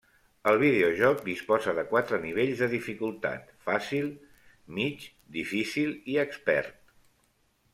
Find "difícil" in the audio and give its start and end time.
5.37-5.93